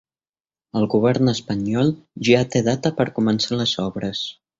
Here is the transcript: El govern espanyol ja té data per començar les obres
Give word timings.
El 0.79 0.85
govern 0.93 1.29
espanyol 1.33 1.91
ja 2.29 2.39
té 2.55 2.61
data 2.69 2.93
per 3.01 3.07
començar 3.19 3.61
les 3.61 3.75
obres 3.85 4.25